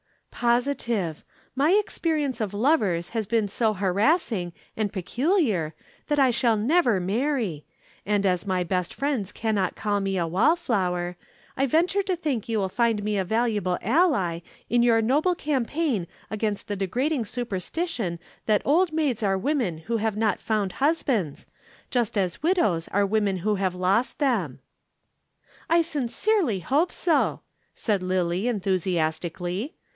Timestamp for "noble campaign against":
15.03-16.67